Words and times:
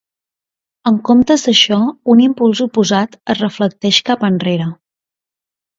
En 0.91 0.95
comptes 1.09 1.45
d'això, 1.49 1.79
un 2.15 2.25
impuls 2.25 2.65
oposat 2.67 3.17
es 3.35 3.45
reflecteix 3.45 4.05
cap 4.11 4.31
enrere. 4.33 4.71